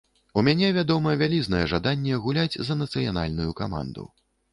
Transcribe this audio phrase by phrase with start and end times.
[0.41, 4.09] У мяне, вядома, вялізнае жаданне гуляць за нацыянальную каманду.